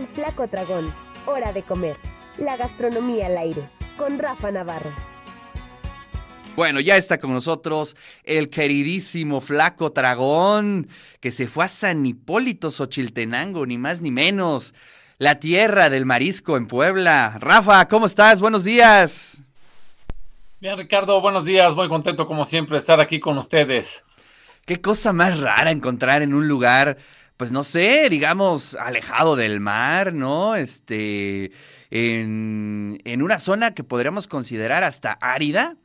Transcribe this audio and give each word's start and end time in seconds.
El 0.00 0.08
Flaco 0.08 0.46
Dragón. 0.46 0.90
Hora 1.26 1.52
de 1.52 1.62
comer. 1.62 1.94
La 2.38 2.56
gastronomía 2.56 3.26
al 3.26 3.36
aire. 3.36 3.68
Con 3.98 4.18
Rafa 4.18 4.50
Navarro. 4.50 4.90
Bueno, 6.56 6.80
ya 6.80 6.96
está 6.96 7.18
con 7.18 7.34
nosotros 7.34 7.94
el 8.24 8.48
queridísimo 8.48 9.42
Flaco 9.42 9.90
Dragón, 9.90 10.88
que 11.20 11.30
se 11.30 11.48
fue 11.48 11.66
a 11.66 11.68
San 11.68 12.06
Hipólito 12.06 12.70
Xochiltenango, 12.70 13.66
ni 13.66 13.76
más 13.76 14.00
ni 14.00 14.10
menos. 14.10 14.72
La 15.18 15.38
tierra 15.38 15.90
del 15.90 16.06
marisco 16.06 16.56
en 16.56 16.66
Puebla. 16.66 17.36
Rafa, 17.38 17.86
¿cómo 17.86 18.06
estás? 18.06 18.40
Buenos 18.40 18.64
días. 18.64 19.42
Bien, 20.60 20.78
Ricardo, 20.78 21.20
buenos 21.20 21.44
días. 21.44 21.74
Muy 21.74 21.90
contento, 21.90 22.26
como 22.26 22.46
siempre, 22.46 22.76
de 22.76 22.80
estar 22.80 23.00
aquí 23.00 23.20
con 23.20 23.36
ustedes. 23.36 24.02
Qué 24.64 24.80
cosa 24.80 25.12
más 25.12 25.38
rara 25.40 25.70
encontrar 25.70 26.22
en 26.22 26.32
un 26.32 26.48
lugar, 26.48 26.96
pues 27.40 27.52
no 27.52 27.62
sé, 27.62 28.10
digamos, 28.10 28.74
alejado 28.74 29.34
del 29.34 29.60
mar, 29.60 30.12
¿no? 30.12 30.56
Este, 30.56 31.52
en, 31.90 33.00
una 33.22 33.38
zona 33.38 33.72
que 33.72 33.82
podríamos 33.82 34.28
considerar 34.28 34.84
hasta 34.84 35.12
árida, 35.12 35.78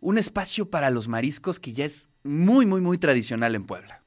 un 0.00 0.16
espacio 0.16 0.70
para 0.70 0.88
los 0.88 1.06
mariscos 1.06 1.60
que 1.60 1.74
ya 1.74 1.84
es 1.84 2.08
muy, 2.24 2.64
muy, 2.64 2.80
muy 2.80 2.96
tradicional 2.96 3.54
en 3.54 3.66
Puebla. 3.66 4.02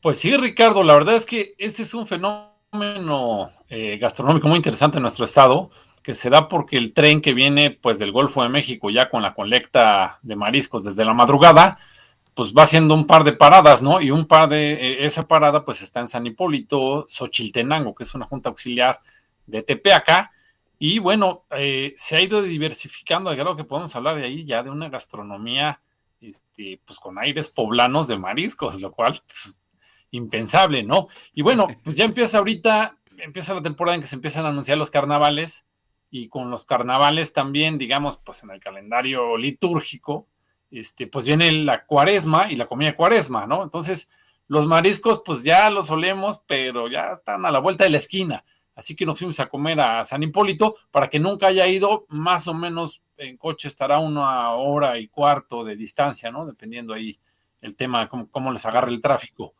Pues 0.00 0.16
sí, 0.16 0.34
Ricardo, 0.34 0.82
la 0.82 0.94
verdad 0.94 1.16
es 1.16 1.26
que 1.26 1.54
este 1.58 1.82
es 1.82 1.92
un 1.92 2.06
fenómeno 2.06 3.52
eh, 3.68 3.98
gastronómico 3.98 4.48
muy 4.48 4.56
interesante 4.56 4.96
en 4.96 5.02
nuestro 5.02 5.26
estado, 5.26 5.68
que 6.02 6.14
se 6.14 6.30
da 6.30 6.48
porque 6.48 6.78
el 6.78 6.94
tren 6.94 7.20
que 7.20 7.34
viene 7.34 7.70
pues 7.70 7.98
del 7.98 8.12
Golfo 8.12 8.42
de 8.42 8.48
México 8.48 8.88
ya 8.88 9.10
con 9.10 9.20
la 9.20 9.34
colecta 9.34 10.20
de 10.22 10.36
mariscos 10.36 10.84
desde 10.84 11.04
la 11.04 11.12
madrugada, 11.12 11.76
pues 12.34 12.52
va 12.52 12.64
haciendo 12.64 12.94
un 12.94 13.06
par 13.06 13.24
de 13.24 13.32
paradas, 13.32 13.82
¿no? 13.82 14.00
Y 14.00 14.10
un 14.10 14.26
par 14.26 14.48
de, 14.48 14.72
eh, 14.72 15.06
esa 15.06 15.26
parada 15.26 15.64
pues 15.64 15.82
está 15.82 16.00
en 16.00 16.08
San 16.08 16.26
Hipólito, 16.26 17.06
Xochiltenango, 17.08 17.94
que 17.94 18.02
es 18.02 18.14
una 18.14 18.26
junta 18.26 18.48
auxiliar 18.48 19.00
de 19.46 19.62
Tepeaca, 19.62 20.32
y 20.78 20.98
bueno, 20.98 21.44
eh, 21.50 21.94
se 21.96 22.16
ha 22.16 22.20
ido 22.20 22.42
diversificando 22.42 23.30
al 23.30 23.36
grado 23.36 23.56
que 23.56 23.64
podemos 23.64 23.94
hablar 23.94 24.16
de 24.16 24.24
ahí 24.24 24.44
ya 24.44 24.62
de 24.62 24.70
una 24.70 24.88
gastronomía 24.88 25.80
este, 26.20 26.80
pues 26.84 26.98
con 26.98 27.18
aires 27.18 27.48
poblanos 27.48 28.08
de 28.08 28.18
mariscos, 28.18 28.80
lo 28.80 28.92
cual 28.92 29.22
pues, 29.26 29.60
impensable, 30.10 30.82
¿no? 30.82 31.08
Y 31.32 31.42
bueno, 31.42 31.68
pues 31.84 31.96
ya 31.96 32.04
empieza 32.04 32.38
ahorita, 32.38 32.98
empieza 33.18 33.54
la 33.54 33.62
temporada 33.62 33.94
en 33.94 34.00
que 34.00 34.08
se 34.08 34.16
empiezan 34.16 34.46
a 34.46 34.48
anunciar 34.48 34.78
los 34.78 34.90
carnavales 34.90 35.64
y 36.10 36.28
con 36.28 36.50
los 36.50 36.64
carnavales 36.64 37.32
también, 37.32 37.78
digamos, 37.78 38.18
pues 38.18 38.42
en 38.42 38.50
el 38.50 38.60
calendario 38.60 39.36
litúrgico, 39.36 40.28
este, 40.70 41.06
pues 41.06 41.26
viene 41.26 41.50
la 41.52 41.84
cuaresma 41.84 42.50
y 42.50 42.56
la 42.56 42.66
comida 42.66 42.96
cuaresma, 42.96 43.46
¿no? 43.46 43.62
Entonces, 43.62 44.08
los 44.48 44.66
mariscos 44.66 45.22
pues 45.24 45.42
ya 45.42 45.70
los 45.70 45.86
solemos, 45.86 46.40
pero 46.46 46.88
ya 46.88 47.12
están 47.12 47.46
a 47.46 47.50
la 47.50 47.60
vuelta 47.60 47.84
de 47.84 47.90
la 47.90 47.98
esquina. 47.98 48.44
Así 48.74 48.96
que 48.96 49.06
nos 49.06 49.18
fuimos 49.18 49.38
a 49.40 49.48
comer 49.48 49.80
a 49.80 50.04
San 50.04 50.22
Hipólito 50.22 50.76
para 50.90 51.08
que 51.08 51.20
nunca 51.20 51.46
haya 51.46 51.66
ido, 51.66 52.06
más 52.08 52.48
o 52.48 52.54
menos 52.54 53.02
en 53.16 53.36
coche 53.36 53.68
estará 53.68 53.98
una 53.98 54.50
hora 54.52 54.98
y 54.98 55.08
cuarto 55.08 55.64
de 55.64 55.76
distancia, 55.76 56.30
¿no? 56.30 56.44
Dependiendo 56.44 56.92
ahí 56.92 57.18
el 57.60 57.76
tema, 57.76 58.08
cómo, 58.08 58.28
cómo 58.30 58.52
les 58.52 58.66
agarra 58.66 58.88
el 58.88 59.00
tráfico. 59.00 59.54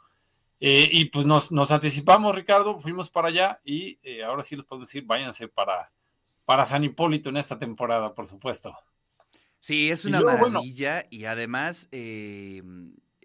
Eh, 0.60 0.88
y 0.90 1.06
pues 1.06 1.26
nos, 1.26 1.52
nos, 1.52 1.70
anticipamos, 1.70 2.34
Ricardo, 2.34 2.78
fuimos 2.80 3.08
para 3.08 3.28
allá 3.28 3.60
y 3.64 3.98
eh, 4.02 4.24
ahora 4.24 4.42
sí 4.42 4.56
les 4.56 4.64
puedo 4.64 4.80
decir, 4.80 5.04
váyanse 5.04 5.48
para, 5.48 5.90
para 6.44 6.66
San 6.66 6.84
Hipólito 6.84 7.28
en 7.28 7.36
esta 7.36 7.58
temporada, 7.58 8.14
por 8.14 8.26
supuesto. 8.26 8.76
Sí, 9.64 9.90
es 9.90 10.04
una 10.04 10.20
luego, 10.20 10.50
maravilla 10.50 10.92
bueno, 10.92 11.08
y 11.08 11.24
además 11.24 11.88
eh, 11.90 12.62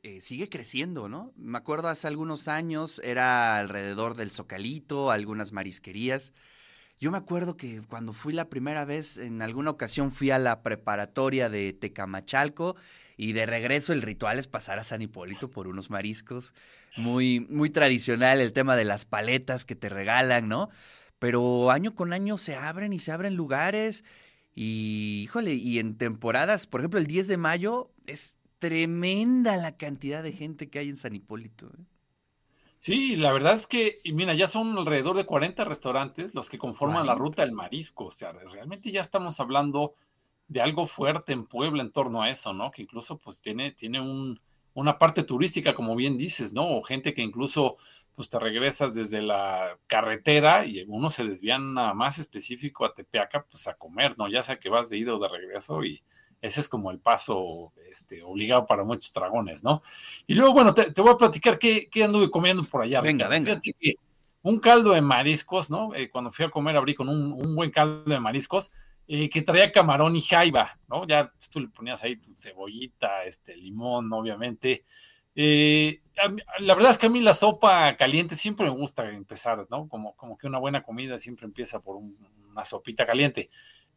eh, 0.03 0.21
sigue 0.21 0.47
creciendo, 0.47 1.09
¿no? 1.09 1.33
Me 1.35 1.57
acuerdo 1.57 1.89
hace 1.89 2.07
algunos 2.07 2.47
años 2.47 3.01
era 3.03 3.57
alrededor 3.57 4.15
del 4.15 4.31
Zocalito, 4.31 5.11
algunas 5.11 5.51
marisquerías. 5.51 6.31
Yo 6.97 7.11
me 7.11 7.17
acuerdo 7.17 7.57
que 7.57 7.81
cuando 7.81 8.13
fui 8.13 8.31
la 8.31 8.47
primera 8.47 8.85
vez, 8.85 9.17
en 9.17 9.41
alguna 9.41 9.71
ocasión 9.71 10.13
fui 10.13 10.31
a 10.31 10.39
la 10.39 10.61
preparatoria 10.63 11.49
de 11.49 11.73
Tecamachalco 11.73 12.77
y 13.17 13.33
de 13.33 13.45
regreso 13.45 13.91
el 13.91 14.01
ritual 14.01 14.39
es 14.39 14.47
pasar 14.47 14.79
a 14.79 14.85
San 14.85 15.01
Hipólito 15.01 15.49
por 15.49 15.67
unos 15.67 15.89
mariscos. 15.89 16.53
Muy, 16.95 17.41
muy 17.49 17.69
tradicional 17.69 18.39
el 18.39 18.53
tema 18.53 18.77
de 18.77 18.85
las 18.85 19.03
paletas 19.03 19.65
que 19.65 19.75
te 19.75 19.89
regalan, 19.89 20.47
¿no? 20.47 20.69
Pero 21.19 21.69
año 21.69 21.95
con 21.95 22.13
año 22.13 22.37
se 22.37 22.55
abren 22.55 22.93
y 22.93 22.99
se 22.99 23.11
abren 23.11 23.35
lugares 23.35 24.05
y, 24.61 25.21
híjole, 25.23 25.53
y 25.53 25.79
en 25.79 25.97
temporadas, 25.97 26.67
por 26.67 26.81
ejemplo, 26.81 26.99
el 26.99 27.07
10 27.07 27.29
de 27.29 27.37
mayo 27.37 27.93
es 28.07 28.35
tremenda 28.57 29.55
la 29.55 29.77
cantidad 29.77 30.21
de 30.21 30.33
gente 30.33 30.69
que 30.69 30.79
hay 30.79 30.89
en 30.89 30.97
San 30.97 31.15
Hipólito. 31.15 31.67
¿eh? 31.67 31.85
Sí, 32.77 33.15
la 33.15 33.31
verdad 33.31 33.55
es 33.55 33.67
que, 33.67 34.01
y 34.03 34.11
mira, 34.11 34.33
ya 34.33 34.49
son 34.49 34.77
alrededor 34.77 35.15
de 35.15 35.25
40 35.25 35.63
restaurantes 35.63 36.35
los 36.35 36.49
que 36.49 36.57
conforman 36.57 37.05
la 37.05 37.15
ruta 37.15 37.43
del 37.43 37.53
marisco. 37.53 38.07
O 38.07 38.11
sea, 38.11 38.33
realmente 38.33 38.91
ya 38.91 38.99
estamos 38.99 39.39
hablando 39.39 39.93
de 40.49 40.59
algo 40.59 40.87
fuerte 40.87 41.31
en 41.31 41.45
Puebla 41.45 41.81
en 41.81 41.93
torno 41.93 42.21
a 42.21 42.29
eso, 42.29 42.51
¿no? 42.51 42.69
Que 42.69 42.81
incluso 42.81 43.17
pues 43.17 43.39
tiene, 43.39 43.71
tiene 43.71 44.01
un, 44.01 44.41
una 44.73 44.97
parte 44.97 45.23
turística, 45.23 45.73
como 45.73 45.95
bien 45.95 46.17
dices, 46.17 46.51
¿no? 46.51 46.67
O 46.67 46.83
gente 46.83 47.13
que 47.13 47.21
incluso 47.21 47.77
pues 48.19 48.27
te 48.27 48.37
regresas 48.37 48.95
desde 48.95 49.21
la 49.21 49.77
carretera 49.87 50.65
y 50.65 50.83
uno 50.89 51.09
se 51.09 51.23
desvían 51.23 51.73
nada 51.73 51.93
más 51.93 52.19
específico 52.19 52.83
a 52.83 52.93
Tepeaca, 52.93 53.45
pues 53.49 53.65
a 53.65 53.75
comer, 53.75 54.15
¿no? 54.17 54.27
Ya 54.27 54.43
sea 54.43 54.59
que 54.59 54.67
vas 54.67 54.89
de 54.89 54.97
ida 54.97 55.15
o 55.15 55.19
de 55.19 55.29
regreso 55.29 55.85
y 55.85 56.03
ese 56.41 56.59
es 56.59 56.67
como 56.67 56.91
el 56.91 56.99
paso 56.99 57.71
este, 57.89 58.21
obligado 58.21 58.65
para 58.65 58.83
muchos 58.83 59.13
dragones, 59.13 59.63
¿no? 59.63 59.83
Y 60.27 60.33
luego, 60.33 60.51
bueno, 60.51 60.73
te, 60.73 60.91
te 60.91 60.99
voy 60.99 61.13
a 61.13 61.17
platicar 61.17 61.57
qué, 61.57 61.87
qué, 61.89 62.03
anduve 62.03 62.29
comiendo 62.29 62.61
por 62.65 62.81
allá. 62.81 62.99
Venga, 62.99 63.29
venga. 63.29 63.57
un 64.41 64.59
caldo 64.59 64.91
de 64.91 65.01
mariscos, 65.01 65.71
¿no? 65.71 65.95
Eh, 65.95 66.09
cuando 66.09 66.29
fui 66.29 66.43
a 66.43 66.49
comer 66.49 66.75
abrí 66.75 66.95
con 66.95 67.07
un, 67.07 67.31
un 67.31 67.55
buen 67.55 67.71
caldo 67.71 68.03
de 68.03 68.19
mariscos 68.19 68.73
eh, 69.07 69.29
que 69.29 69.43
traía 69.43 69.71
camarón 69.71 70.17
y 70.17 70.21
jaiba, 70.21 70.77
¿no? 70.89 71.07
Ya 71.07 71.31
pues, 71.31 71.49
tú 71.49 71.61
le 71.61 71.69
ponías 71.69 72.03
ahí 72.03 72.17
tu 72.17 72.35
cebollita, 72.35 73.23
este, 73.23 73.55
limón, 73.55 74.11
obviamente. 74.11 74.83
Eh, 75.35 76.01
la 76.59 76.75
verdad 76.75 76.91
es 76.91 76.97
que 76.97 77.07
a 77.07 77.09
mí 77.09 77.21
la 77.21 77.33
sopa 77.33 77.95
caliente 77.95 78.35
siempre 78.35 78.65
me 78.65 78.71
gusta 78.71 79.09
empezar, 79.09 79.65
¿no? 79.69 79.87
Como, 79.87 80.15
como 80.15 80.37
que 80.37 80.47
una 80.47 80.57
buena 80.57 80.83
comida 80.83 81.17
siempre 81.17 81.45
empieza 81.45 81.79
por 81.79 81.95
un, 81.95 82.17
una 82.51 82.65
sopita 82.65 83.05
caliente 83.05 83.49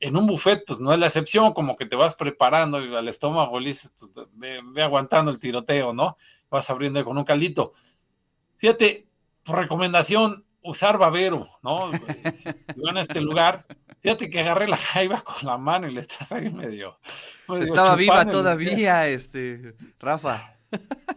en 0.02 0.16
un 0.16 0.26
buffet, 0.26 0.64
pues 0.66 0.80
no 0.80 0.92
es 0.92 0.98
la 0.98 1.06
excepción, 1.06 1.54
como 1.54 1.76
que 1.76 1.86
te 1.86 1.94
vas 1.94 2.16
preparando 2.16 2.84
y 2.84 2.94
al 2.94 3.06
estómago 3.06 3.60
le 3.60 3.68
dices, 3.68 3.92
pues 3.96 4.10
ve, 4.32 4.58
ve, 4.64 4.82
aguantando 4.82 5.30
el 5.30 5.38
tiroteo, 5.38 5.92
¿no? 5.92 6.16
Vas 6.50 6.68
abriendo 6.70 7.04
con 7.04 7.16
un 7.16 7.24
caldito. 7.24 7.72
Fíjate, 8.56 9.06
por 9.44 9.58
recomendación, 9.58 10.44
usar 10.60 10.98
babero, 10.98 11.48
¿no? 11.62 11.92
Si 12.34 12.48
van 12.82 12.96
a 12.96 13.00
este 13.00 13.20
lugar, 13.20 13.64
fíjate 14.00 14.28
que 14.28 14.40
agarré 14.40 14.66
la 14.66 14.76
jaiba 14.76 15.22
con 15.22 15.46
la 15.48 15.56
mano 15.56 15.88
y 15.88 15.94
le 15.94 16.00
estás 16.00 16.32
ahí 16.32 16.50
medio. 16.50 16.98
Pues, 17.46 17.66
Estaba 17.66 17.94
viva 17.94 18.28
todavía, 18.28 19.06
este, 19.06 19.76
Rafa. 20.00 20.56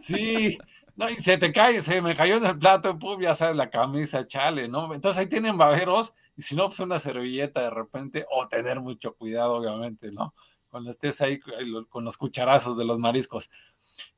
Sí, 0.06 0.56
no, 0.94 1.10
y 1.10 1.16
se 1.16 1.36
te 1.36 1.52
cae, 1.52 1.80
se 1.82 2.00
me 2.00 2.16
cayó 2.16 2.36
en 2.36 2.46
el 2.46 2.58
plato, 2.58 2.96
pum, 2.96 3.20
ya 3.20 3.34
sabes, 3.34 3.56
la 3.56 3.70
camisa, 3.70 4.26
chale, 4.26 4.68
¿no? 4.68 4.94
Entonces 4.94 5.18
ahí 5.18 5.26
tienen 5.26 5.58
baberos, 5.58 6.14
y 6.36 6.42
si 6.42 6.54
no, 6.54 6.66
pues 6.66 6.78
una 6.78 7.00
servilleta 7.00 7.62
de 7.62 7.70
repente, 7.70 8.24
o 8.30 8.46
tener 8.46 8.80
mucho 8.80 9.14
cuidado, 9.14 9.56
obviamente, 9.56 10.12
¿no? 10.12 10.32
Cuando 10.70 10.90
estés 10.90 11.20
ahí 11.20 11.40
con 11.88 12.04
los 12.04 12.16
cucharazos 12.16 12.76
de 12.76 12.84
los 12.84 13.00
mariscos. 13.00 13.50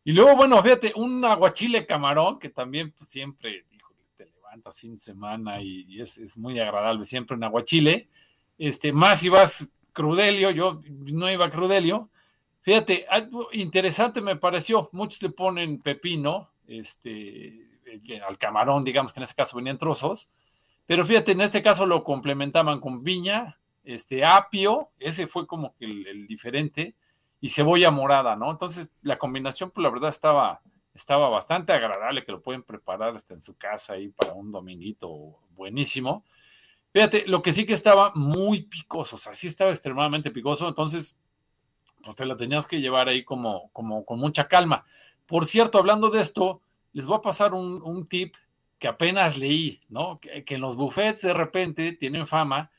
Y 0.04 0.12
luego, 0.12 0.36
bueno, 0.36 0.62
fíjate, 0.62 0.92
un 0.94 1.24
aguachile 1.24 1.86
camarón, 1.86 2.38
que 2.38 2.50
también, 2.50 2.92
pues 2.92 3.08
siempre, 3.08 3.64
híjole, 3.70 4.00
te 4.16 4.26
levantas 4.26 4.78
fin 4.78 4.92
de 4.92 4.98
semana 4.98 5.62
y, 5.62 6.00
es, 6.00 6.18
es, 6.18 6.36
muy 6.36 6.60
agradable, 6.60 7.06
siempre 7.06 7.34
un 7.34 7.44
aguachile. 7.44 8.08
Este, 8.58 8.92
más 8.92 9.20
si 9.20 9.30
vas 9.30 9.68
crudelio, 9.92 10.50
yo 10.50 10.82
no 10.88 11.30
iba 11.30 11.48
crudelio. 11.48 12.10
Fíjate, 12.60 13.06
algo 13.08 13.48
interesante 13.52 14.20
me 14.20 14.36
pareció, 14.36 14.90
muchos 14.92 15.22
le 15.22 15.30
ponen 15.30 15.80
pepino, 15.80 16.50
este, 16.66 17.66
al 18.26 18.36
camarón, 18.36 18.84
digamos 18.84 19.12
que 19.12 19.20
en 19.20 19.24
este 19.24 19.36
caso 19.36 19.56
venían 19.56 19.78
trozos, 19.78 20.28
pero 20.86 21.04
fíjate, 21.04 21.32
en 21.32 21.40
este 21.40 21.62
caso 21.62 21.86
lo 21.86 22.04
complementaban 22.04 22.80
con 22.80 23.02
viña, 23.02 23.58
este, 23.84 24.24
apio, 24.24 24.90
ese 24.98 25.26
fue 25.26 25.46
como 25.46 25.74
que 25.76 25.86
el, 25.86 26.06
el 26.06 26.26
diferente, 26.26 26.94
y 27.40 27.48
cebolla 27.48 27.90
morada, 27.90 28.36
¿no? 28.36 28.50
Entonces, 28.50 28.90
la 29.02 29.18
combinación, 29.18 29.70
pues 29.70 29.82
la 29.82 29.90
verdad 29.90 30.10
estaba, 30.10 30.60
estaba 30.94 31.28
bastante 31.28 31.72
agradable, 31.72 32.24
que 32.24 32.32
lo 32.32 32.42
pueden 32.42 32.62
preparar 32.62 33.14
hasta 33.14 33.34
en 33.34 33.42
su 33.42 33.56
casa 33.56 33.94
ahí 33.94 34.08
para 34.08 34.32
un 34.32 34.50
dominguito 34.50 35.38
buenísimo. 35.50 36.24
Fíjate, 36.92 37.24
lo 37.26 37.42
que 37.42 37.52
sí 37.52 37.64
que 37.64 37.74
estaba 37.74 38.12
muy 38.14 38.62
picoso, 38.62 39.16
o 39.16 39.18
sea, 39.18 39.34
sí 39.34 39.46
estaba 39.46 39.70
extremadamente 39.70 40.30
picoso, 40.30 40.68
entonces, 40.68 41.16
pues 42.08 42.16
te 42.16 42.24
la 42.24 42.38
tenías 42.38 42.66
que 42.66 42.80
llevar 42.80 43.06
ahí 43.06 43.22
como, 43.22 43.68
como 43.74 44.06
con 44.06 44.18
mucha 44.18 44.48
calma. 44.48 44.86
Por 45.26 45.44
cierto, 45.44 45.76
hablando 45.76 46.08
de 46.08 46.22
esto, 46.22 46.62
les 46.94 47.04
voy 47.04 47.18
a 47.18 47.20
pasar 47.20 47.52
un, 47.52 47.82
un 47.82 48.08
tip 48.08 48.34
que 48.78 48.88
apenas 48.88 49.36
leí, 49.36 49.78
¿no? 49.90 50.18
Que, 50.18 50.42
que, 50.42 50.54
en 50.54 50.62
los 50.62 50.74
buffets 50.76 51.20
de 51.20 51.34
repente 51.34 51.92
tienen 51.92 52.26
fama 52.26 52.70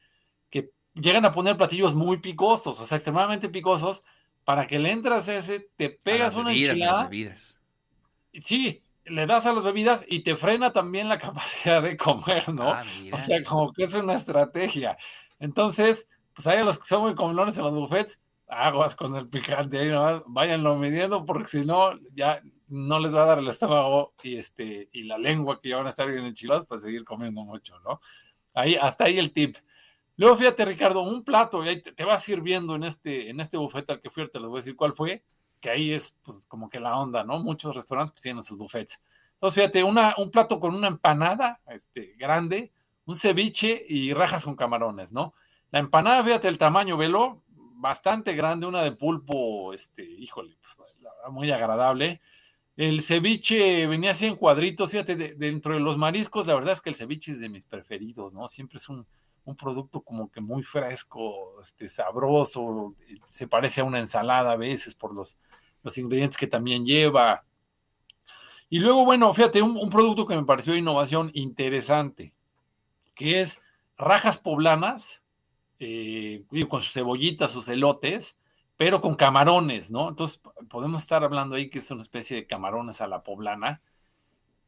que 0.50 0.72
llegan 0.96 1.26
a 1.26 1.32
poner 1.32 1.58
platillos 1.58 1.94
muy 1.94 2.18
picosos, 2.18 2.80
o 2.80 2.86
sea, 2.88 2.98
extremadamente 2.98 3.50
picosos, 3.50 4.04
para 4.46 4.66
que 4.66 4.80
le 4.80 4.92
entras 4.92 5.28
ese, 5.28 5.70
te 5.76 5.92
pegas 5.92 6.34
una 6.34 6.50
bebidas, 6.50 6.72
enchilada. 6.72 7.04
Bebidas. 7.04 7.60
Sí, 8.34 8.82
le 9.06 9.28
das 9.28 9.46
a 9.46 9.54
las 9.54 9.64
bebidas 9.64 10.04
y 10.08 10.22
te 10.22 10.36
frena 10.36 10.74
también 10.74 11.08
la 11.08 11.20
capacidad 11.20 11.84
de 11.84 11.98
comer, 11.98 12.50
¿no? 12.50 12.72
Ah, 12.72 12.84
o 13.12 13.22
sea, 13.22 13.44
como 13.44 13.72
que 13.74 13.84
es 13.84 13.94
una 13.94 14.16
estrategia. 14.16 14.98
Entonces, 15.40 16.08
pues 16.34 16.48
hay 16.48 16.58
a 16.58 16.64
los 16.64 16.80
que 16.80 16.88
son 16.88 17.04
muy 17.04 17.14
comunes 17.14 17.60
en 17.60 17.66
los 17.66 17.74
buffets, 17.74 18.20
aguas 18.50 18.96
con 18.96 19.16
el 19.16 19.28
picante, 19.30 19.80
ahí 19.80 19.90
nomás, 19.90 20.24
váyanlo 20.26 20.76
midiendo, 20.76 21.26
porque 21.26 21.48
si 21.48 21.66
no, 21.66 21.92
ya 22.16 22.42
no 22.68 23.00
les 23.00 23.16
va 23.16 23.24
a 23.24 23.28
dar 23.28 23.40
el 23.40 23.48
estómago 23.48 24.14
y, 24.24 24.38
este, 24.38 24.90
y 24.92 25.04
la 25.04 25.18
lengua 25.18 25.60
que 25.62 25.70
ya 25.70 25.78
van 25.78 25.86
a 25.86 25.90
estar 25.90 26.10
bien 26.10 26.26
enchilados 26.26 26.66
para 26.66 26.82
seguir 26.82 27.04
comiendo 27.04 27.44
mucho, 27.44 27.80
¿no? 27.80 28.02
Ahí, 28.54 28.76
hasta 28.76 29.06
ahí 29.06 29.20
el 29.20 29.32
tip. 29.32 29.58
Luego 30.18 30.36
fíjate, 30.36 30.66
Ricardo, 30.66 31.02
un 31.02 31.24
plato, 31.24 31.64
y 31.64 31.70
ahí 31.70 31.82
te, 31.82 32.04
va 32.04 32.18
sirviendo 32.18 32.76
en 32.76 32.84
este, 32.84 33.30
en 33.30 33.40
este 33.40 33.58
buffet 33.58 33.90
al 33.90 34.02
que 34.02 34.10
fui, 34.10 34.30
te 34.30 34.40
les 34.40 34.48
voy 34.48 34.58
a 34.58 34.62
decir 34.62 34.76
cuál 34.76 34.94
fue, 34.94 35.24
que 35.60 35.70
ahí 35.70 35.94
es 35.94 36.18
pues 36.24 36.46
como 36.46 36.70
que 36.70 36.80
la 36.80 36.98
onda, 36.98 37.24
¿no? 37.24 37.40
Muchos 37.40 37.76
restaurantes 37.76 38.12
pues, 38.12 38.22
tienen 38.22 38.42
sus 38.42 38.58
buffets. 38.58 39.02
Entonces, 39.36 39.56
fíjate, 39.64 39.84
una, 39.84 40.16
un 40.18 40.32
plato 40.32 40.60
con 40.60 40.76
una 40.76 40.88
empanada 40.88 41.62
este, 41.68 42.16
grande, 42.18 42.72
un 43.06 43.16
ceviche 43.16 43.86
y 43.88 44.14
rajas 44.14 44.44
con 44.44 44.56
camarones, 44.56 45.14
¿no? 45.14 45.34
La 45.72 45.80
empanada, 45.80 46.24
fíjate 46.24 46.48
el 46.48 46.58
tamaño, 46.58 46.98
velo, 46.98 47.44
bastante 47.80 48.34
grande, 48.36 48.68
una 48.68 48.84
de 48.84 48.92
pulpo, 48.92 49.74
este, 49.74 50.04
híjole, 50.04 50.56
pues, 50.62 50.76
muy 51.32 51.52
agradable. 51.52 52.22
El 52.76 53.02
ceviche 53.02 53.88
venía 53.88 54.12
así 54.12 54.26
en 54.26 54.36
cuadritos, 54.36 54.92
fíjate, 54.92 55.16
dentro 55.16 55.74
de 55.74 55.80
los 55.80 55.98
mariscos, 55.98 56.48
la 56.48 56.56
verdad 56.56 56.74
es 56.74 56.82
que 56.82 56.90
el 56.90 56.96
ceviche 56.96 57.32
es 57.34 57.40
de 57.40 57.50
mis 57.50 57.66
preferidos, 57.66 58.34
¿no? 58.34 58.48
Siempre 58.48 58.78
es 58.78 58.88
un, 58.88 59.06
un 59.50 59.56
producto 59.56 60.02
como 60.02 60.32
que 60.32 60.42
muy 60.42 60.64
fresco, 60.64 61.60
este, 61.62 61.90
sabroso, 61.90 62.96
se 63.26 63.48
parece 63.48 63.82
a 63.82 63.86
una 63.86 64.00
ensalada 64.00 64.52
a 64.52 64.58
veces 64.58 64.96
por 64.96 65.14
los, 65.14 65.38
los 65.84 65.98
ingredientes 65.98 66.38
que 66.38 66.48
también 66.48 66.86
lleva. 66.86 67.44
Y 68.70 68.80
luego, 68.80 69.06
bueno, 69.06 69.34
fíjate, 69.34 69.62
un, 69.62 69.90
producto 69.90 70.28
que 70.28 70.36
me 70.36 70.46
pareció 70.46 70.76
innovación 70.76 71.32
interesante, 71.34 72.34
que 73.16 73.42
es 73.42 73.62
rajas 73.98 74.38
poblanas, 74.38 75.22
eh, 75.80 76.44
con 76.68 76.82
sus 76.82 76.94
cebollitas, 76.94 77.52
sus 77.52 77.68
elotes, 77.68 78.38
pero 78.78 79.02
con 79.02 79.16
camarones, 79.16 79.92
¿no? 79.92 80.10
Entonces, 80.10 80.42
podemos 80.70 81.02
estar 81.02 81.24
hablando 81.24 81.56
ahí 81.56 81.70
que 81.70 81.80
es 81.80 81.92
una 81.92 82.02
especie 82.02 82.38
de 82.38 82.48
camarones 82.48 83.02
a 83.02 83.08
la 83.08 83.24
poblana, 83.24 83.82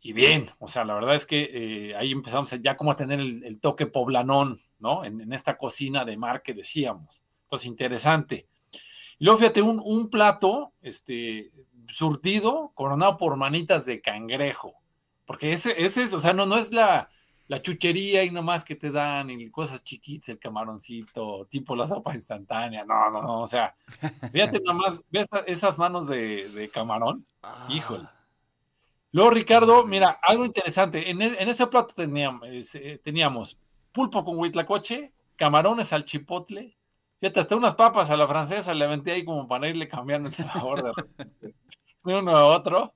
y 0.03 0.13
bien, 0.13 0.49
o 0.57 0.67
sea, 0.67 0.83
la 0.83 0.95
verdad 0.95 1.13
es 1.13 1.27
que 1.27 1.49
eh, 1.53 1.95
ahí 1.95 2.11
empezamos 2.11 2.49
ya 2.61 2.75
como 2.75 2.91
a 2.91 2.95
tener 2.95 3.19
el, 3.19 3.59
toque 3.59 3.85
poblanón, 3.85 4.59
¿no? 4.79 5.05
En, 5.05 5.31
esta 5.31 5.59
cocina 5.59 6.03
de 6.05 6.17
mar 6.17 6.41
que 6.41 6.55
decíamos. 6.55 7.23
Entonces, 7.43 7.67
interesante. 7.67 8.47
Y 9.19 9.25
luego, 9.25 9.39
fíjate, 9.39 9.61
un, 9.61 10.09
plato, 10.09 10.73
este, 10.81 11.51
surtido, 11.87 12.71
coronado 12.73 13.17
por 13.17 13.35
manitas 13.35 13.85
de 13.85 14.01
cangrejo. 14.01 14.73
Porque 15.25 15.53
ese, 15.53 15.79
ese 15.85 16.01
es, 16.01 16.13
o 16.13 16.19
sea, 16.19 16.33
no, 16.33 16.47
no 16.47 16.57
es 16.57 16.71
la, 16.71 17.11
la 17.47 17.61
chuchería 17.61 18.23
y 18.23 18.31
nomás 18.31 18.63
que 18.63 18.75
te 18.75 18.91
dan 18.91 19.29
y 19.29 19.49
cosas 19.49 19.83
chiquitas, 19.83 20.29
el 20.29 20.39
camaroncito, 20.39 21.47
tipo 21.49 21.75
la 21.75 21.87
sopa 21.87 22.13
instantánea. 22.13 22.85
No, 22.85 23.09
no, 23.09 23.21
no, 23.21 23.41
o 23.41 23.47
sea, 23.47 23.75
fíjate 24.31 24.59
nomás, 24.65 24.99
ves 25.09 25.27
esas 25.47 25.77
manos 25.77 26.07
de, 26.07 26.49
de 26.49 26.69
camarón, 26.69 27.25
ah. 27.43 27.67
híjole 27.69 28.07
Luego, 29.13 29.31
Ricardo, 29.31 29.85
mira, 29.85 30.19
algo 30.21 30.45
interesante. 30.45 31.09
En, 31.09 31.21
e, 31.21 31.35
ese 31.39 31.67
plato 31.67 31.93
teníamos, 31.93 32.47
eh, 32.75 32.99
teníamos 33.03 33.57
pulpo 33.91 34.23
con 34.23 34.37
huitlacoche, 34.37 35.11
camarones 35.35 35.91
al 35.91 36.05
chipotle, 36.05 36.77
fíjate, 37.19 37.41
hasta 37.41 37.55
unas 37.55 37.75
papas 37.75 38.09
a 38.09 38.17
la 38.17 38.27
francesa 38.27 38.73
le 38.73 38.85
aventé 38.85 39.11
ahí 39.11 39.25
como 39.25 39.47
para 39.47 39.67
irle 39.67 39.89
cambiando 39.89 40.29
el 40.29 40.33
sabor 40.33 40.81
de, 40.83 41.53
uno 42.03 42.37
a 42.37 42.45
otro. 42.45 42.93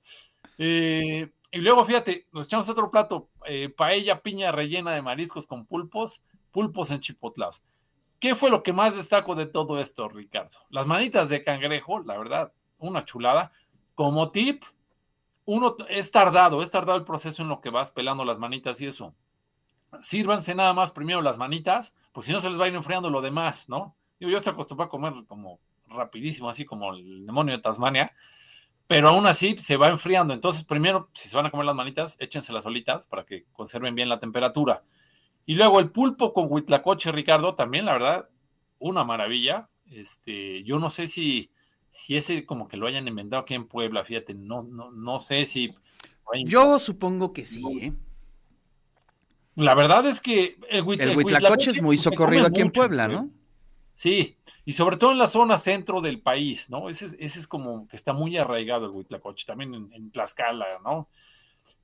Eh, 0.58 1.30
y 1.56 1.60
luego, 1.60 1.86
fíjate, 1.86 2.28
nos 2.34 2.48
echamos 2.48 2.68
otro 2.68 2.92
plato, 2.92 3.30
eh, 3.46 3.69
paella 3.69 4.22
piña 4.22 4.52
rellena 4.52 4.92
de 4.92 5.02
mariscos 5.02 5.48
con 5.48 5.66
pulpos, 5.66 6.22
pulpos 6.52 6.92
en 6.92 7.00
chipotlados. 7.00 7.63
¿Qué 8.19 8.36
fue 8.36 8.50
lo 8.50 8.62
que 8.62 8.74
más 8.74 8.94
destaco 8.94 9.36
de 9.36 9.46
todo 9.46 9.80
esto, 9.80 10.10
Ricardo? 10.10 10.57
Las 10.69 10.86
manitas 10.86 11.30
de 11.30 11.46
cangrejo, 11.46 12.04
la 12.04 12.18
verdad, 12.18 12.52
una 12.78 13.06
chulada. 13.06 13.54
Como 13.94 14.31
tip, 14.31 14.66
uno 15.46 15.78
es 15.88 16.12
tardado, 16.12 16.62
es 16.62 16.69
tardado 16.72 16.98
el 16.98 17.06
proceso 17.06 17.42
en 17.42 17.48
lo 17.48 17.62
que 17.62 17.69
vas 17.69 17.90
pelando 17.90 18.25
las 18.25 18.38
manitas 18.38 18.81
y 18.81 18.88
eso. 18.88 19.16
Sírvanse 20.01 20.56
nada 20.56 20.74
más 20.74 20.92
primero 20.92 21.22
las 21.22 21.38
manitas, 21.38 21.96
porque 22.12 22.28
si 22.28 22.34
no 22.34 22.42
se 22.42 22.50
les 22.50 22.60
va 22.60 22.66
a 22.66 22.68
ir 22.68 22.75
enfriando 22.75 23.10
lo 23.10 23.22
demás, 23.22 23.69
¿no? 23.69 23.96
Yo, 24.19 24.28
yo 24.28 24.36
estoy 24.36 24.51
acostumbrado 24.51 24.88
a 24.88 24.92
comer 24.92 25.13
como 25.25 25.62
rapidísimo, 25.88 26.50
así 26.50 26.66
como 26.66 26.94
el 26.94 27.25
demonio 27.25 27.56
de 27.56 27.63
Tasmania, 27.63 28.12
pero 28.88 29.10
aún 29.10 29.26
así 29.26 29.58
se 29.58 29.78
va 29.78 29.90
enfriando. 29.90 30.34
Entonces, 30.34 30.64
primero, 30.66 31.10
si 31.14 31.28
se 31.28 31.36
van 31.36 31.46
a 31.46 31.52
comer 31.52 31.66
las 31.66 31.76
manitas, 31.76 32.18
échense 32.20 32.54
solitas 32.62 33.08
para 33.08 33.26
que 33.26 33.46
conserven 33.54 33.96
bien 33.96 34.10
la 34.10 34.20
temperatura. 34.20 34.84
Y 35.46 35.56
luego 35.56 35.80
el 35.80 35.92
pulpo 35.92 36.34
con 36.34 36.48
huitlacoche, 36.50 37.12
Ricardo, 37.12 37.56
también, 37.56 37.86
la 37.86 37.94
verdad, 37.94 38.30
una 38.80 39.04
maravilla. 39.04 39.70
Este, 39.92 40.64
yo 40.64 40.80
no 40.80 40.90
sé 40.90 41.08
si 41.08 41.52
si 41.96 42.18
ese 42.18 42.46
como 42.46 42.68
que 42.68 42.76
lo 42.76 42.88
hayan 42.88 43.08
inventado 43.08 43.44
aquí 43.44 43.54
en 43.54 43.68
Puebla, 43.68 44.04
fíjate, 44.04 44.34
no, 44.34 44.62
no, 44.64 44.92
no 44.92 45.20
sé 45.22 45.46
si... 45.46 45.74
Yo 46.44 46.78
supongo 46.78 47.32
que 47.32 47.46
sí, 47.46 47.64
¿eh? 47.82 47.94
La 49.56 49.74
verdad 49.76 50.06
es 50.06 50.20
que 50.20 50.58
el, 50.70 50.84
Huitlacoche 50.84 51.70
es 51.70 51.82
muy 51.82 51.98
socorrido 51.98 52.48
aquí 52.48 52.60
en 52.60 52.72
Puebla, 52.72 53.08
¿no? 53.08 53.30
Sí, 53.94 54.36
y 54.66 54.74
sobre 54.74 54.98
todo 54.98 55.12
en 55.12 55.18
la 55.18 55.28
zona 55.28 55.58
centro 55.58 56.02
del 56.02 56.20
país, 56.22 56.70
¿no? 56.70 56.90
Ese, 56.90 57.06
ese 57.06 57.40
es 57.40 57.48
como 57.48 57.88
que 57.88 57.96
está 57.96 58.14
muy 58.14 58.36
arraigado 58.38 58.86
el 58.86 58.92
Huitlacoche, 58.92 59.46
también 59.46 59.90
en, 59.94 60.12
Tlaxcala, 60.12 60.66
¿no? 60.84 61.08